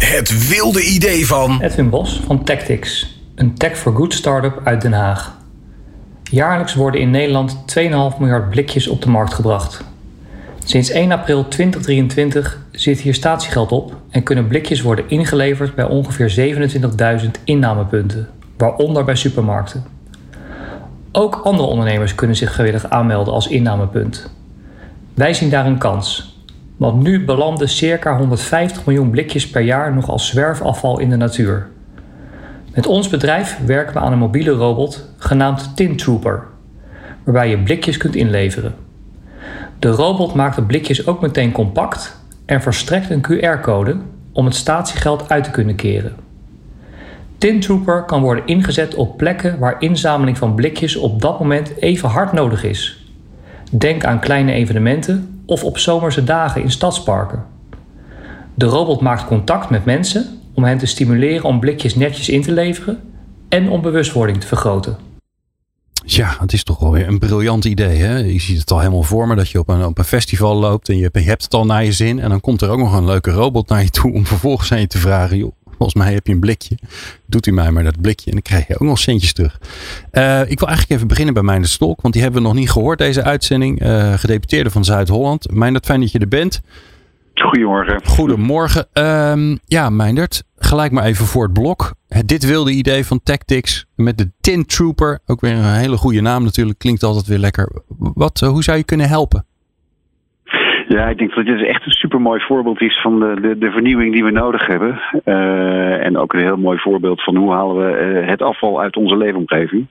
[0.00, 1.60] Het wilde idee van...
[1.60, 5.36] Edwin Bos van Tactics, een tech for good start-up uit Den Haag.
[6.22, 9.84] Jaarlijks worden in Nederland 2,5 miljard blikjes op de markt gebracht.
[10.64, 16.56] Sinds 1 april 2023 zit hier statiegeld op en kunnen blikjes worden ingeleverd bij ongeveer
[17.22, 19.84] 27.000 innamepunten, waaronder bij supermarkten.
[21.12, 24.30] Ook andere ondernemers kunnen zich gewillig aanmelden als innamepunt.
[25.14, 26.38] Wij zien daar een kans,
[26.80, 31.68] want nu belanden circa 150 miljoen blikjes per jaar nog als zwerfafval in de natuur.
[32.74, 36.42] Met ons bedrijf werken we aan een mobiele robot genaamd Tin Trooper,
[37.24, 38.74] waarbij je blikjes kunt inleveren.
[39.78, 43.96] De robot maakt de blikjes ook meteen compact en verstrekt een QR-code
[44.32, 46.14] om het statiegeld uit te kunnen keren.
[47.38, 52.08] Tin Trooper kan worden ingezet op plekken waar inzameling van blikjes op dat moment even
[52.08, 53.06] hard nodig is.
[53.70, 57.44] Denk aan kleine evenementen of op zomerse dagen in stadsparken.
[58.54, 62.52] De robot maakt contact met mensen om hen te stimuleren om blikjes netjes in te
[62.52, 63.00] leveren
[63.48, 64.96] en om bewustwording te vergroten.
[66.04, 67.98] Ja, het is toch wel weer een briljant idee.
[67.98, 68.16] Hè?
[68.16, 70.88] Je ziet het al helemaal voor me dat je op een, op een festival loopt
[70.88, 72.20] en je, hebt het al naar je zin.
[72.20, 74.80] En dan komt er ook nog een leuke robot naar je toe om vervolgens aan
[74.80, 75.36] je te vragen.
[75.36, 76.78] Joh, volgens mij heb je een blikje.
[77.26, 79.60] Doet u mij maar dat blikje en dan krijg je ook nog centjes terug.
[80.12, 82.70] Uh, ik wil eigenlijk even beginnen bij Meindert Stolk, want die hebben we nog niet
[82.70, 83.82] gehoord deze uitzending.
[83.82, 85.50] Uh, gedeputeerde van Zuid-Holland.
[85.50, 86.60] Meindert, fijn dat je er bent.
[87.34, 88.00] Goedemorgen.
[88.04, 88.86] Goedemorgen.
[88.92, 91.94] Um, ja, Meindert, gelijk maar even voor het blok.
[92.24, 95.18] Dit wilde idee van Tactics met de Tin Trooper.
[95.26, 96.78] Ook weer een hele goede naam natuurlijk.
[96.78, 97.82] Klinkt altijd weer lekker.
[97.98, 99.44] Wat, hoe zou je kunnen helpen?
[100.96, 104.12] Ja, ik denk dat dit echt een supermooi voorbeeld is van de, de, de vernieuwing
[104.12, 105.00] die we nodig hebben.
[105.24, 108.96] Uh, en ook een heel mooi voorbeeld van hoe halen we uh, het afval uit
[108.96, 109.86] onze leefomgeving.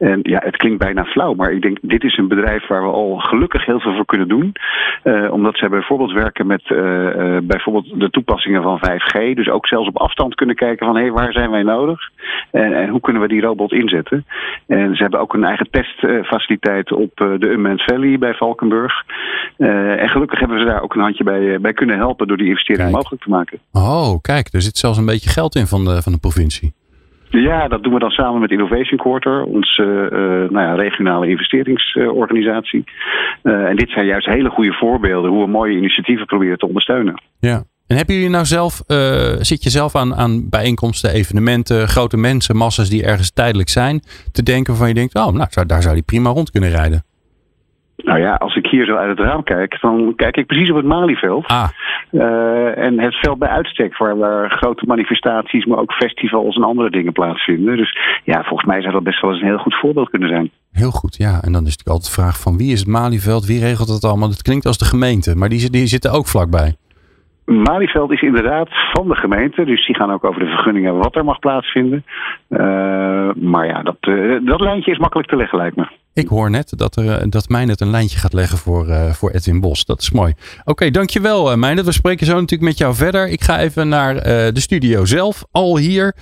[0.00, 2.88] En ja, het klinkt bijna flauw, maar ik denk dit is een bedrijf waar we
[2.88, 4.52] al gelukkig heel veel voor kunnen doen.
[5.04, 6.62] Uh, omdat zij bijvoorbeeld werken met
[7.42, 9.34] bijvoorbeeld de toepassingen van 5G.
[9.34, 12.10] Dus ook zelfs op afstand kunnen kijken van hé, hey, waar zijn wij nodig?
[12.50, 14.26] En, en hoe kunnen we die robot inzetten?
[14.66, 19.04] En ze hebben ook een eigen testfaciliteit op de Unmanned Valley bij Valkenburg.
[19.56, 22.82] en gelukkig hebben ze daar ook een handje bij, bij kunnen helpen door die investering
[22.84, 22.96] kijk.
[22.96, 23.58] mogelijk te maken.
[23.72, 26.72] Oh, kijk, er zit zelfs een beetje geld in van de, van de provincie.
[27.30, 32.84] Ja, dat doen we dan samen met Innovation Quarter, onze uh, nou ja, regionale investeringsorganisatie.
[33.42, 37.22] Uh, en dit zijn juist hele goede voorbeelden hoe we mooie initiatieven proberen te ondersteunen.
[37.38, 37.62] Ja.
[37.86, 38.96] En hebben jullie nou zelf, uh,
[39.38, 44.02] zit je zelf aan, aan bijeenkomsten, evenementen, grote mensen, massa's die ergens tijdelijk zijn,
[44.32, 47.04] te denken van je denkt, oh, nou, daar zou die prima rond kunnen rijden?
[48.04, 50.76] Nou ja, als ik hier zo uit het raam kijk, dan kijk ik precies op
[50.76, 51.46] het Malieveld.
[51.46, 51.68] Ah.
[52.12, 56.90] Uh, en het veld bij uitstek, waar, waar grote manifestaties, maar ook festivals en andere
[56.90, 57.76] dingen plaatsvinden.
[57.76, 60.50] Dus ja, volgens mij zou dat best wel eens een heel goed voorbeeld kunnen zijn.
[60.72, 61.32] Heel goed, ja.
[61.42, 64.04] En dan is natuurlijk altijd de vraag van wie is het Malieveld, wie regelt dat
[64.04, 64.28] allemaal?
[64.28, 66.74] Dat klinkt als de gemeente, maar die, die zitten ook vlakbij.
[67.44, 71.24] Malieveld is inderdaad van de gemeente, dus die gaan ook over de vergunningen wat er
[71.24, 72.04] mag plaatsvinden.
[72.48, 72.58] Uh,
[73.34, 75.86] maar ja, dat, uh, dat lijntje is makkelijk te leggen, lijkt me.
[76.12, 79.60] Ik hoor net dat, er, dat Meijnet een lijntje gaat leggen voor, uh, voor Edwin
[79.60, 79.84] Bos.
[79.84, 80.34] Dat is mooi.
[80.60, 81.84] Oké, okay, dankjewel Meijnet.
[81.84, 83.28] We spreken zo natuurlijk met jou verder.
[83.28, 84.14] Ik ga even naar
[84.52, 85.44] de studio zelf.
[85.50, 86.16] Al hier.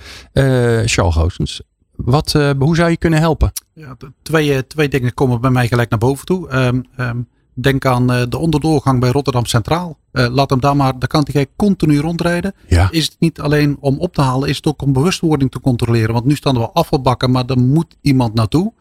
[0.85, 1.61] Charles Goossens,
[1.95, 3.51] wat, hoe zou je kunnen helpen?
[3.73, 6.53] Ja, twee, twee dingen komen bij mij gelijk naar boven toe.
[6.53, 7.27] Um, um,
[7.61, 9.97] Denk aan uh, de onderdoorgang bij Rotterdam Centraal.
[10.11, 12.53] Uh, laat hem daar maar, daar kan hij continu rondrijden.
[12.67, 12.87] Ja.
[12.91, 16.13] Is het niet alleen om op te halen, is het ook om bewustwording te controleren.
[16.13, 18.73] Want nu staan er wel afvalbakken, maar er moet iemand naartoe.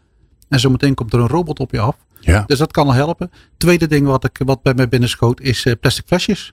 [0.49, 1.97] En zometeen komt er een robot op je af.
[2.21, 2.45] Ja.
[2.47, 3.31] Dus dat kan al helpen.
[3.57, 6.53] Tweede ding wat, ik, wat bij mij binnenschoot is uh, plastic flesjes.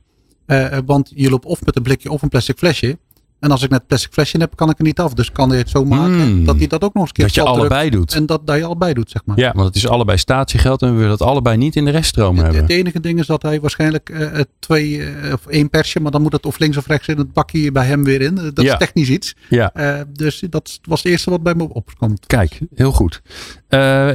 [0.85, 2.97] want je loopt of met een blikje of een plastic flesje.
[3.45, 5.13] En als ik net plastic flesje heb, kan ik er niet af.
[5.13, 7.33] Dus kan hij het zo maken mm, dat hij dat ook nog eens keer Dat
[7.33, 8.13] je allebei doet.
[8.13, 9.39] En dat, dat je allebei doet, zeg maar.
[9.39, 12.37] Ja, want het is allebei statiegeld en we willen dat allebei niet in de reststroom
[12.37, 12.61] hebben.
[12.61, 16.21] Het enige ding is dat hij waarschijnlijk uh, twee uh, of één persje, maar dan
[16.21, 18.35] moet het of links of rechts in het bakje bij hem weer in.
[18.35, 18.71] Dat ja.
[18.71, 19.35] is technisch iets.
[19.49, 19.71] Ja.
[19.77, 22.25] Uh, dus dat was het eerste wat bij me opkomt.
[22.25, 23.21] Kijk, heel goed.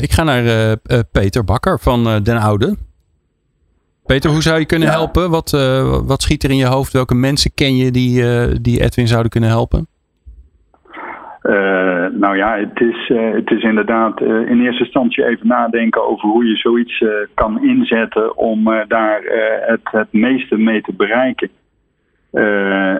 [0.00, 0.76] ik ga naar
[1.12, 2.76] Peter Bakker van Den Oude.
[4.10, 4.94] Peter, hoe zou je kunnen ja.
[4.94, 5.30] helpen?
[5.30, 6.92] Wat, uh, wat schiet er in je hoofd?
[6.92, 9.86] Welke mensen ken je die, uh, die Edwin zouden kunnen helpen?
[11.42, 11.52] Uh,
[12.12, 16.56] nou ja, het is, het is inderdaad in eerste instantie even nadenken over hoe je
[16.56, 17.04] zoiets
[17.34, 19.20] kan inzetten om daar
[19.66, 21.50] het, het meeste mee te bereiken.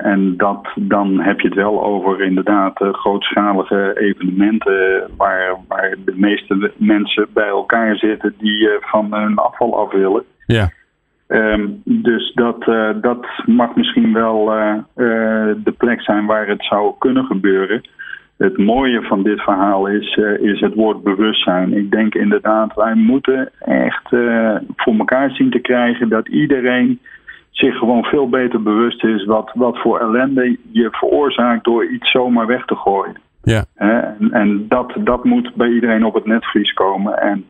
[0.02, 6.72] en dat, dan heb je het wel over inderdaad grootschalige evenementen waar, waar de meeste
[6.76, 10.24] mensen bij elkaar zitten die van hun afval af willen.
[10.46, 10.70] Ja.
[11.32, 16.64] Um, dus dat, uh, dat mag misschien wel uh, uh, de plek zijn waar het
[16.64, 17.80] zou kunnen gebeuren.
[18.36, 21.76] Het mooie van dit verhaal is, is het woord bewustzijn.
[21.76, 24.08] Ik denk inderdaad, wij moeten echt
[24.76, 27.00] voor elkaar zien te krijgen dat iedereen
[27.50, 32.46] zich gewoon veel beter bewust is wat, wat voor ellende je veroorzaakt door iets zomaar
[32.46, 33.16] weg te gooien.
[33.42, 33.64] Ja.
[33.74, 37.18] En, en dat, dat moet bij iedereen op het netvlies komen.
[37.18, 37.44] En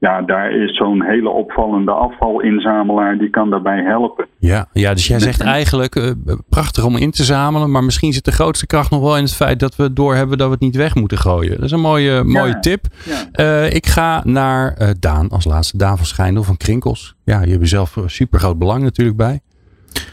[0.00, 4.26] ja, daar is zo'n hele opvallende afvalinzamelaar die kan daarbij helpen.
[4.38, 6.10] Ja, ja dus jij zegt eigenlijk uh,
[6.48, 9.34] prachtig om in te zamelen, maar misschien zit de grootste kracht nog wel in het
[9.34, 11.56] feit dat we doorhebben dat we het niet weg moeten gooien.
[11.56, 12.22] Dat is een mooie, ja.
[12.22, 12.84] mooie tip.
[13.04, 13.44] Ja.
[13.44, 17.14] Uh, ik ga naar uh, Daan als laatste, Daan van Schijndel van Krinkels.
[17.24, 19.40] Ja, je hebt zelf super groot belang natuurlijk bij.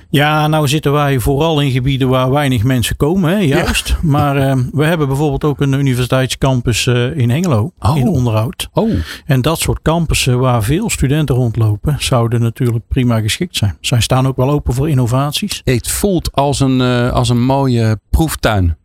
[0.10, 3.88] Ja, nou zitten wij vooral in gebieden waar weinig mensen komen, hè, juist.
[3.88, 3.96] Ja.
[4.02, 7.98] Maar uh, we hebben bijvoorbeeld ook een universiteitscampus uh, in Hengelo, oh.
[7.98, 8.70] in onderhoud.
[8.74, 8.92] Oh.
[9.26, 13.78] En dat soort campussen waar veel studenten rondlopen, zouden natuurlijk prima geschikt zijn.
[13.82, 15.62] Zij staan ook wel open voor innovaties.
[15.64, 18.78] Het voelt als een, uh, als een mooie proeftuin.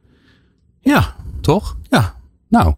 [0.80, 1.14] Ja.
[1.40, 1.76] Toch?
[1.90, 2.14] Ja,
[2.48, 2.74] nou,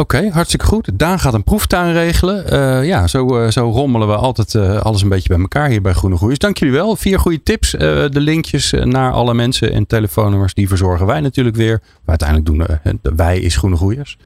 [0.00, 0.90] oké, hartstikke goed.
[0.94, 2.44] Daan gaat een proeftuin regelen.
[2.52, 5.82] Uh, ja, zo, uh, zo rommelen we altijd uh, alles een beetje bij elkaar hier
[5.82, 6.38] bij Groene Groeiers.
[6.38, 6.96] Dank jullie wel.
[6.96, 7.70] Vier goede tips.
[7.70, 11.80] de linkjes naar alle mensen en telefoonnummers, die verzorgen wij natuurlijk weer.
[11.80, 12.78] Maar uiteindelijk doen
[13.16, 14.16] wij is Groene Groeiers.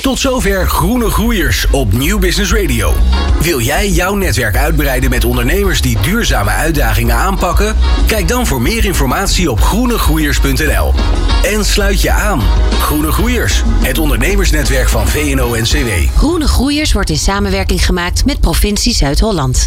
[0.00, 2.94] Tot zover Groene Groeiers op Nieuw Business Radio.
[3.40, 7.76] Wil jij jouw netwerk uitbreiden met ondernemers die duurzame uitdagingen aanpakken?
[8.06, 10.94] Kijk dan voor meer informatie op groenegroeiers.nl.
[11.42, 12.40] En sluit je aan.
[12.80, 16.16] Groene Groeiers, het ondernemersnetwerk van VNO-NCW.
[16.16, 19.66] Groene Groeiers wordt in samenwerking gemaakt met provincie Zuid-Holland.